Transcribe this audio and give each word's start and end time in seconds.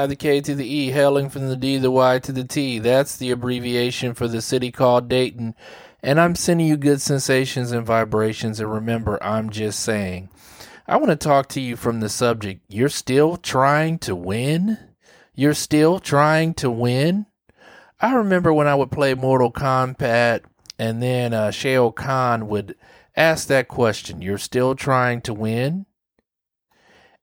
I, 0.00 0.06
the 0.06 0.16
K 0.16 0.40
to 0.40 0.54
the 0.54 0.66
E, 0.66 0.90
hailing 0.90 1.28
from 1.28 1.48
the 1.48 1.56
D, 1.56 1.76
the 1.76 1.90
Y 1.90 2.18
to 2.20 2.32
the 2.32 2.44
T. 2.44 2.78
That's 2.78 3.16
the 3.16 3.30
abbreviation 3.30 4.14
for 4.14 4.28
the 4.28 4.40
city 4.40 4.72
called 4.72 5.08
Dayton. 5.08 5.54
And 6.02 6.18
I'm 6.18 6.34
sending 6.34 6.66
you 6.66 6.76
good 6.76 7.02
sensations 7.02 7.72
and 7.72 7.86
vibrations. 7.86 8.60
And 8.60 8.72
remember, 8.72 9.22
I'm 9.22 9.50
just 9.50 9.80
saying. 9.80 10.30
I 10.86 10.96
want 10.96 11.10
to 11.10 11.16
talk 11.16 11.48
to 11.50 11.60
you 11.60 11.76
from 11.76 12.00
the 12.00 12.08
subject. 12.08 12.62
You're 12.68 12.88
still 12.88 13.36
trying 13.36 13.98
to 14.00 14.16
win? 14.16 14.78
You're 15.34 15.54
still 15.54 16.00
trying 16.00 16.54
to 16.54 16.70
win? 16.70 17.26
I 18.00 18.14
remember 18.14 18.52
when 18.52 18.66
I 18.66 18.74
would 18.74 18.90
play 18.90 19.14
Mortal 19.14 19.52
Kombat 19.52 20.40
and 20.78 21.02
then 21.02 21.34
uh, 21.34 21.50
Shao 21.50 21.90
Kahn 21.90 22.48
would 22.48 22.74
ask 23.14 23.46
that 23.48 23.68
question. 23.68 24.22
You're 24.22 24.38
still 24.38 24.74
trying 24.74 25.20
to 25.22 25.34
win? 25.34 25.84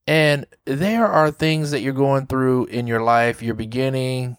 And 0.08 0.46
there 0.66 1.06
are 1.06 1.30
things 1.32 1.72
that 1.72 1.82
you're 1.82 1.94
going 1.94 2.28
through 2.28 2.66
in 2.66 2.88
your 2.88 3.02
life. 3.02 3.42
You're 3.44 3.56
beginning, 3.56 4.38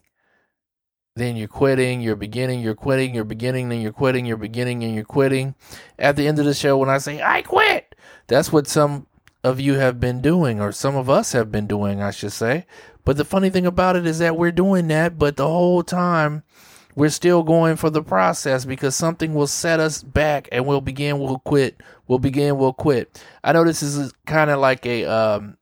then 1.15 1.37
you're 1.37 1.49
quitting, 1.49 2.01
you're 2.01 2.17
beginning, 2.17 2.61
you're 2.61 2.75
quitting, 2.75 3.15
you're 3.15 3.25
beginning, 3.25 3.69
then 3.69 3.81
you're 3.81 3.93
quitting, 3.93 4.25
you're 4.25 4.39
beginning, 4.39 4.83
and 4.83 4.95
you're 4.95 5.05
quitting. 5.05 5.55
At 5.99 6.17
the 6.17 6.27
end 6.27 6.39
of 6.39 6.47
the 6.47 6.55
show, 6.55 6.79
when 6.79 6.89
I 6.89 6.99
say, 6.99 7.21
I 7.21 7.43
quit, 7.43 7.95
that's 8.29 8.51
what 8.51 8.67
some 8.67 9.07
of 9.45 9.61
you 9.61 9.75
have 9.75 10.01
been 10.01 10.23
doing, 10.23 10.61
or 10.61 10.73
some 10.73 10.97
of 10.97 11.11
us 11.11 11.33
have 11.33 11.53
been 11.53 11.67
doing, 11.67 12.01
I 12.01 12.12
should 12.12 12.33
say. 12.33 12.65
But 13.05 13.17
the 13.17 13.25
funny 13.25 13.51
thing 13.51 13.67
about 13.67 13.97
it 13.97 14.07
is 14.07 14.19
that 14.21 14.37
we're 14.37 14.53
doing 14.53 14.89
that, 14.89 15.19
but 15.19 15.37
the 15.37 15.47
whole 15.47 15.83
time 15.83 16.45
we're 16.95 17.09
still 17.11 17.45
going 17.45 17.77
for 17.77 17.91
the 17.91 18.03
process 18.03 18.64
because 18.64 18.97
something 18.97 19.35
will 19.35 19.47
set 19.47 19.79
us 19.79 20.03
back 20.03 20.48
and 20.51 20.67
we'll 20.67 20.81
begin, 20.81 21.20
we'll 21.20 21.39
quit, 21.39 21.81
we'll 22.09 22.19
begin, 22.19 22.59
we'll 22.59 22.73
quit. 22.73 23.23
I 23.45 23.53
know 23.53 23.64
this 23.64 23.85
is 23.85 24.12
kind 24.27 24.51
of 24.51 24.59
like 24.59 24.85
a 24.85 25.05
um, 25.05 25.58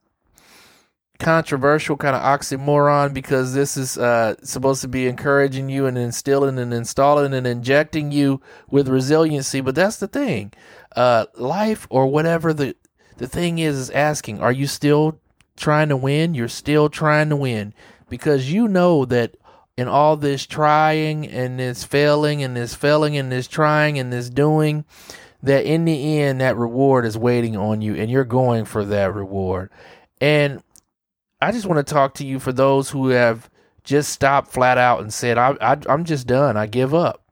controversial 1.19 1.97
kind 1.97 2.15
of 2.15 2.23
oxymoron 2.23 3.15
because 3.15 3.55
this 3.55 3.77
is 3.77 3.97
uh, 3.99 4.35
supposed 4.43 4.83
to 4.83 4.89
be 4.89 5.07
encouraging 5.07 5.69
you 5.69 5.87
and 5.87 5.97
instilling 5.97 6.59
and 6.59 6.73
installing 6.73 7.33
and 7.33 7.47
injecting 7.47 8.13
you 8.13 8.41
with 8.71 8.89
resiliency. 8.89 9.61
But 9.61 9.75
that's 9.75 9.97
the 9.97 10.09
thing. 10.09 10.53
Uh, 10.95 11.27
life 11.37 11.87
or 11.91 12.07
whatever 12.07 12.53
the 12.53 12.77
the 13.19 13.27
thing 13.27 13.59
is 13.59 13.79
is 13.79 13.91
asking, 13.91 14.41
are 14.41 14.53
you 14.53 14.67
still 14.67 15.19
trying 15.57 15.89
to 15.89 15.97
win? 15.97 16.35
You're 16.35 16.49
still 16.49 16.89
trying 16.89 17.31
to 17.31 17.37
win 17.37 17.73
because 18.09 18.53
you 18.53 18.69
know 18.69 19.05
that 19.07 19.37
in 19.77 19.89
all 19.89 20.17
this 20.17 20.47
trying 20.47 21.27
and 21.27 21.59
this 21.59 21.85
failing 21.85 22.43
and 22.43 22.57
this 22.57 22.75
failing 22.75 23.17
and 23.17 23.31
this 23.31 23.49
trying 23.49 23.99
and 23.99 24.13
this 24.13 24.31
doing 24.31 24.85
that 25.43 25.65
in 25.65 25.85
the 25.85 26.19
end 26.19 26.41
that 26.41 26.57
reward 26.57 27.05
is 27.05 27.17
waiting 27.17 27.57
on 27.57 27.83
you 27.83 27.95
and 27.95 28.11
you're 28.11 28.25
going 28.25 28.65
for 28.65 28.85
that 28.85 29.15
reward. 29.15 29.71
And 30.21 30.63
I 31.41 31.53
just 31.53 31.67
want 31.67 31.87
to 31.87 31.95
talk 31.95 32.15
to 32.15 32.27
you 32.27 32.39
for 32.39 32.53
those 32.53 32.91
who 32.91 33.09
have 33.09 33.51
just 33.85 34.11
stopped 34.11 34.53
flat 34.53 34.79
out 34.79 35.01
and 35.01 35.13
said, 35.13 35.39
I, 35.39 35.57
I, 35.61 35.79
am 35.93 36.05
just 36.05 36.27
done. 36.27 36.57
I 36.57 36.67
give 36.67 36.95
up. 36.95 37.23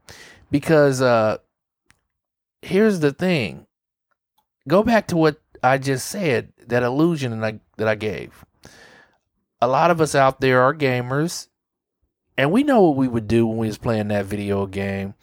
Because 0.50 1.00
uh, 1.00 1.38
here's 2.62 3.00
the 3.00 3.12
thing 3.12 3.66
go 4.68 4.82
back 4.82 5.08
to 5.08 5.16
what 5.16 5.40
I 5.62 5.78
just 5.78 6.08
said, 6.08 6.52
that 6.66 6.82
illusion 6.82 7.38
that 7.38 7.54
I, 7.54 7.60
that 7.76 7.88
I 7.88 7.94
gave. 7.94 8.44
A 9.60 9.66
lot 9.66 9.90
of 9.90 10.00
us 10.00 10.14
out 10.14 10.40
there 10.40 10.62
are 10.62 10.74
gamers, 10.74 11.48
and 12.36 12.52
we 12.52 12.62
know 12.62 12.82
what 12.82 12.96
we 12.96 13.08
would 13.08 13.26
do 13.26 13.46
when 13.46 13.56
we 13.56 13.66
was 13.66 13.78
playing 13.78 14.08
that 14.08 14.26
video 14.26 14.66
game. 14.66 15.14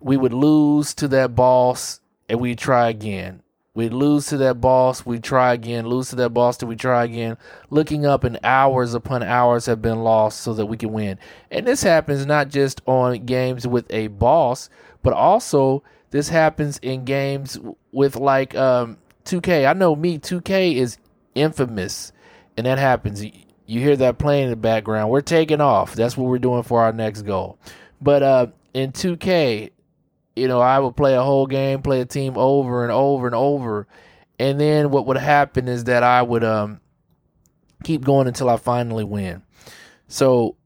We 0.00 0.16
would 0.16 0.32
lose 0.32 0.94
to 0.94 1.08
that 1.08 1.34
boss, 1.34 2.00
and 2.28 2.40
we'd 2.40 2.58
try 2.58 2.88
again 2.88 3.41
we 3.74 3.88
lose 3.88 4.26
to 4.26 4.36
that 4.36 4.60
boss, 4.60 5.06
we 5.06 5.18
try 5.18 5.54
again, 5.54 5.86
lose 5.86 6.10
to 6.10 6.16
that 6.16 6.30
boss, 6.30 6.58
till 6.58 6.68
we 6.68 6.76
try 6.76 7.04
again. 7.04 7.38
Looking 7.70 8.04
up 8.04 8.22
and 8.22 8.38
hours 8.44 8.92
upon 8.92 9.22
hours 9.22 9.64
have 9.66 9.80
been 9.80 10.00
lost 10.00 10.40
so 10.40 10.52
that 10.54 10.66
we 10.66 10.76
can 10.76 10.92
win. 10.92 11.18
And 11.50 11.66
this 11.66 11.82
happens 11.82 12.26
not 12.26 12.50
just 12.50 12.82
on 12.86 13.24
games 13.24 13.66
with 13.66 13.90
a 13.90 14.08
boss, 14.08 14.68
but 15.02 15.14
also 15.14 15.82
this 16.10 16.28
happens 16.28 16.78
in 16.82 17.04
games 17.04 17.58
with 17.92 18.16
like 18.16 18.54
um, 18.54 18.98
2K. 19.24 19.66
I 19.68 19.72
know 19.72 19.96
me, 19.96 20.18
2K 20.18 20.76
is 20.76 20.98
infamous, 21.34 22.12
and 22.58 22.66
that 22.66 22.78
happens. 22.78 23.24
You 23.24 23.80
hear 23.80 23.96
that 23.96 24.18
playing 24.18 24.44
in 24.44 24.50
the 24.50 24.56
background. 24.56 25.10
We're 25.10 25.22
taking 25.22 25.62
off. 25.62 25.94
That's 25.94 26.14
what 26.14 26.28
we're 26.28 26.38
doing 26.38 26.62
for 26.62 26.82
our 26.82 26.92
next 26.92 27.22
goal. 27.22 27.58
But 28.02 28.22
uh, 28.22 28.46
in 28.74 28.92
2K, 28.92 29.70
you 30.36 30.48
know, 30.48 30.60
I 30.60 30.78
would 30.78 30.96
play 30.96 31.14
a 31.14 31.22
whole 31.22 31.46
game, 31.46 31.82
play 31.82 32.00
a 32.00 32.06
team 32.06 32.34
over 32.36 32.82
and 32.82 32.92
over 32.92 33.26
and 33.26 33.34
over. 33.34 33.86
And 34.38 34.58
then 34.60 34.90
what 34.90 35.06
would 35.06 35.18
happen 35.18 35.68
is 35.68 35.84
that 35.84 36.02
I 36.02 36.22
would 36.22 36.44
um 36.44 36.80
keep 37.84 38.04
going 38.04 38.28
until 38.28 38.48
I 38.48 38.56
finally 38.56 39.04
win. 39.04 39.42
So 40.08 40.56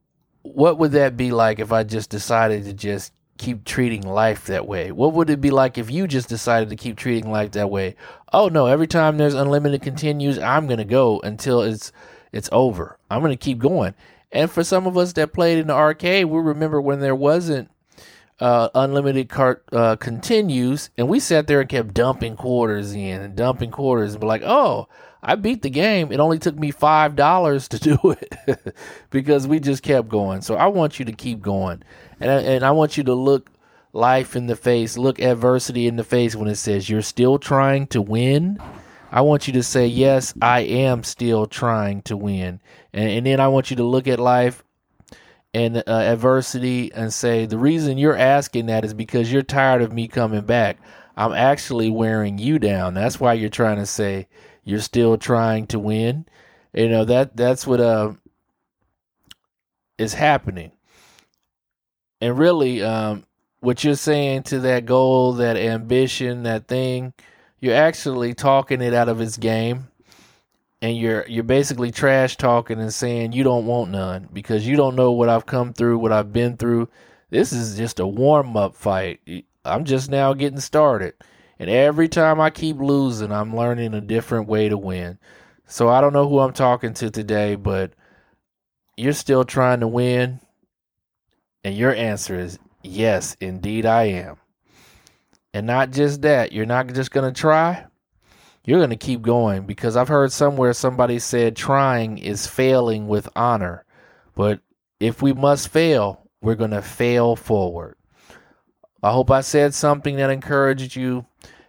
what 0.43 0.78
would 0.78 0.93
that 0.93 1.16
be 1.16 1.32
like 1.32 1.59
if 1.59 1.72
I 1.72 1.82
just 1.82 2.10
decided 2.10 2.65
to 2.65 2.72
just 2.72 3.12
keep 3.38 3.65
treating 3.65 4.03
life 4.03 4.47
that 4.47 4.66
way? 4.66 4.93
What 4.93 5.12
would 5.15 5.31
it 5.31 5.41
be 5.41 5.50
like 5.50 5.78
if 5.78 5.91
you 5.91 6.06
just 6.06 6.28
decided 6.28 6.71
to 6.71 6.77
keep 6.77 6.97
treating 6.97 7.31
life 7.31 7.53
that 7.53 7.71
way? 7.71 7.97
Oh 8.33 8.48
no, 8.48 8.66
every 8.66 8.87
time 8.87 9.19
there's 9.19 9.34
unlimited 9.34 9.83
continues, 9.83 10.38
I'm 10.38 10.66
going 10.66 10.78
to 10.78 10.84
go 10.84 11.21
until 11.21 11.62
it's 11.62 11.93
it's 12.33 12.48
over. 12.53 12.98
I'm 13.10 13.21
going 13.21 13.33
to 13.33 13.37
keep 13.37 13.59
going. 13.59 13.94
And 14.33 14.50
for 14.50 14.65
some 14.65 14.87
of 14.87 14.97
us 14.98 15.12
that 15.15 15.33
played 15.33 15.59
in 15.59 15.69
the 15.69 15.75
arcade, 15.75 16.27
we 16.27 16.38
remember 16.41 16.81
when 16.81 17.00
there 17.00 17.15
wasn't 17.15 17.71
uh, 18.41 18.69
unlimited 18.74 19.28
cart 19.28 19.64
uh, 19.72 19.97
continues, 19.97 20.91
and 20.98 21.08
we 21.08 21.20
sat 21.20 21.47
there 21.47 21.60
and 21.60 21.69
kept 21.69 21.94
dumping 21.94 22.36
quarters 22.36 22.92
in 22.92 23.22
and 23.22 23.36
dumping 23.36 23.70
quarters, 23.70 24.12
and 24.12 24.20
be 24.20 24.26
like, 24.26 24.42
"Oh, 24.44 24.88
I 25.22 25.36
beat 25.36 25.62
the 25.62 25.70
game. 25.70 26.12
It 26.12 26.20
only 26.20 26.38
took 26.38 26.58
me 26.58 26.70
five 26.70 27.16
dollars 27.16 27.69
to 27.69 27.78
do 27.97 27.98
it 28.10 28.74
because 29.10 29.47
we 29.47 29.60
just 29.60 29.82
kept 29.82 30.08
going." 30.08 30.42
So 30.42 30.56
I 30.56 30.66
want 30.66 30.98
you 30.98 31.04
to 31.06 31.12
keep 31.12 31.41
going, 31.41 31.82
and 32.20 32.30
and 32.30 32.64
I 32.64 32.72
want 32.72 32.97
you 32.97 33.04
to 33.04 33.14
look 33.14 33.50
life 33.92 34.36
in 34.36 34.47
the 34.47 34.56
face, 34.56 34.98
look 34.98 35.18
adversity 35.18 35.86
in 35.86 35.97
the 35.97 36.04
face 36.04 36.36
when 36.36 36.48
it 36.48 36.56
says 36.56 36.88
you're 36.88 37.03
still 37.03 37.38
trying 37.38 37.86
to 37.88 38.03
win. 38.03 38.58
I 39.10 39.22
want 39.22 39.47
you 39.47 39.53
to 39.54 39.62
say, 39.62 39.86
Yes, 39.86 40.34
I 40.42 40.60
am 40.60 41.03
still 41.03 41.47
trying 41.47 42.03
to 42.03 42.16
win. 42.16 42.60
And, 42.92 43.10
and 43.10 43.26
then 43.26 43.41
I 43.41 43.48
want 43.48 43.70
you 43.70 43.76
to 43.76 43.84
look 43.84 44.06
at 44.06 44.18
life 44.18 44.62
and 45.56 45.78
uh, 45.78 45.83
adversity 45.87 46.93
and 46.93 47.11
say 47.11 47.47
the 47.47 47.56
reason 47.56 47.97
you're 47.97 48.15
asking 48.15 48.67
that 48.67 48.84
is 48.84 48.93
because 48.93 49.33
you're 49.33 49.43
tired 49.43 49.81
of 49.81 49.91
me 49.91 50.06
coming 50.06 50.43
back. 50.43 50.77
I'm 51.17 51.33
actually 51.33 51.89
wearing 51.89 52.37
you 52.37 52.59
down. 52.59 52.93
That's 52.93 53.19
why 53.19 53.33
you're 53.33 53.49
trying 53.49 53.78
to 53.78 53.87
say 53.87 54.28
you're 54.65 54.81
still 54.81 55.16
trying 55.16 55.66
to 55.69 55.78
win. 55.78 56.27
You 56.75 56.91
know 56.91 57.06
that 57.06 57.39
that's 57.39 57.66
what 57.66 57.81
uh 57.81 58.12
is 59.97 60.12
happening. 60.12 60.72
And 62.21 62.39
really, 62.39 62.83
um, 62.83 63.25
what 63.61 63.83
you're 63.83 63.95
saying 63.95 64.43
to 64.45 64.59
that 64.61 64.84
goal, 64.84 65.34
that 65.34 65.56
ambition, 65.56 66.43
that 66.43 66.69
thing, 66.69 67.15
you're 67.61 67.75
actually 67.75 68.34
talking 68.34 68.83
it 68.83 68.93
out 68.93 69.09
of 69.09 69.22
its 69.22 69.39
game 69.39 69.89
and 70.86 70.97
you're 70.97 71.26
you're 71.26 71.42
basically 71.42 71.91
trash 71.91 72.36
talking 72.36 72.78
and 72.78 72.94
saying 72.94 73.32
you 73.32 73.42
don't 73.42 73.66
want 73.66 73.91
none 73.91 74.28
because 74.32 74.69
you 74.69 74.76
don't 74.76 74.94
know 74.94 75.10
what 75.10 75.28
I've 75.28 75.44
come 75.44 75.72
through, 75.72 75.98
what 75.98 76.12
I've 76.12 76.32
been 76.32 76.56
through. 76.56 76.88
This 77.28 77.52
is 77.52 77.76
just 77.76 77.98
a 77.98 78.06
warm 78.06 78.56
up 78.56 78.76
fight. 78.76 79.44
I'm 79.64 79.84
just 79.84 80.08
now 80.10 80.32
getting 80.32 80.60
started. 80.60 81.14
And 81.58 81.69
every 81.69 82.08
time 82.08 82.41
I 82.41 82.50
keep 82.50 82.78
losing, 82.78 83.32
I'm 83.32 83.56
learning 83.56 83.94
a 83.94 84.00
different 84.00 84.47
way 84.47 84.69
to 84.69 84.78
win. 84.78 85.19
So 85.66 85.88
I 85.88 86.00
don't 86.00 86.12
know 86.12 86.28
who 86.28 86.38
I'm 86.38 86.52
talking 86.52 86.94
to 86.94 87.10
today, 87.10 87.56
but 87.56 87.92
you're 88.97 89.12
still 89.12 89.42
trying 89.42 89.80
to 89.80 89.89
win. 89.89 90.39
And 91.65 91.77
your 91.77 91.92
answer 91.92 92.39
is 92.39 92.60
yes, 92.84 93.36
indeed 93.41 93.86
I 93.86 94.04
am. 94.04 94.36
And 95.53 95.66
not 95.66 95.91
just 95.91 96.22
that, 96.22 96.53
you're 96.53 96.65
not 96.65 96.86
just 96.94 97.10
going 97.10 97.32
to 97.32 97.41
try, 97.41 97.86
you're 98.66 98.80
going 98.80 98.91
to 98.91 98.97
keep 98.97 99.22
going 99.22 99.65
because 99.65 99.97
I've 99.97 100.09
heard 100.09 100.33
somewhere 100.33 100.72
somebody 100.72 101.21
said 101.21 101.54
trying 101.54 102.18
is 102.18 102.48
failing 102.48 103.07
with 103.07 103.28
honor. 103.36 103.84
But 104.34 104.59
if 104.98 105.22
we 105.22 105.33
must 105.33 105.68
fail, 105.68 106.28
we're 106.42 106.57
going 106.57 106.72
to 106.72 106.83
fail 106.83 107.36
forward. 107.36 107.97
I 109.04 109.13
hope 109.13 109.30
I 109.30 109.42
said 109.42 109.72
something 109.72 110.16
that 110.16 110.30
encouraged 110.30 110.97
you 110.97 111.27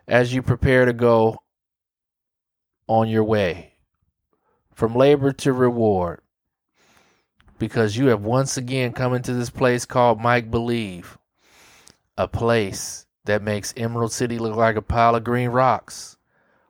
as 0.07 0.33
you 0.33 0.41
prepare 0.41 0.85
to 0.85 0.93
go 0.93 1.37
on 2.87 3.09
your 3.09 3.23
way 3.23 3.75
from 4.73 4.95
labor 4.95 5.31
to 5.33 5.53
reward 5.53 6.21
because 7.59 7.95
you 7.95 8.07
have 8.07 8.23
once 8.23 8.57
again 8.57 8.91
come 8.91 9.13
into 9.13 9.33
this 9.33 9.51
place 9.51 9.85
called 9.85 10.19
Mike 10.19 10.49
Believe, 10.49 11.19
a 12.17 12.27
place 12.27 13.05
that 13.25 13.43
makes 13.43 13.73
Emerald 13.77 14.11
City 14.11 14.39
look 14.39 14.55
like 14.55 14.77
a 14.77 14.81
pile 14.81 15.15
of 15.15 15.23
green 15.23 15.49
rocks 15.49 16.16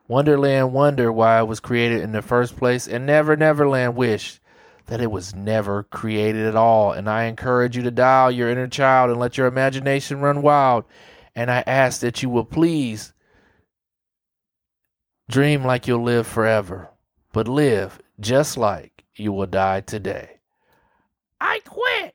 Wonderland 0.08 0.72
wonder 0.72 1.12
why 1.12 1.38
it 1.38 1.46
was 1.46 1.60
created 1.60 2.00
in 2.00 2.12
the 2.12 2.22
first 2.22 2.56
place, 2.56 2.88
and 2.88 3.04
Never 3.04 3.36
Neverland 3.36 3.94
wish 3.94 4.40
that 4.86 5.02
it 5.02 5.10
was 5.10 5.34
never 5.34 5.82
created 5.84 6.46
at 6.46 6.56
all. 6.56 6.92
And 6.92 7.08
I 7.08 7.24
encourage 7.24 7.76
you 7.76 7.82
to 7.82 7.90
dial 7.90 8.30
your 8.30 8.48
inner 8.48 8.68
child 8.68 9.10
and 9.10 9.20
let 9.20 9.36
your 9.36 9.46
imagination 9.46 10.20
run 10.20 10.40
wild. 10.40 10.84
And 11.34 11.50
I 11.50 11.62
ask 11.66 12.00
that 12.00 12.22
you 12.22 12.30
will 12.30 12.46
please 12.46 13.12
dream 15.30 15.62
like 15.62 15.86
you'll 15.86 16.02
live 16.02 16.26
forever, 16.26 16.88
but 17.32 17.46
live 17.46 18.00
just 18.18 18.56
like 18.56 19.04
you 19.14 19.30
will 19.32 19.46
die 19.46 19.82
today. 19.82 20.40
I 21.40 21.60
quit. 21.64 22.14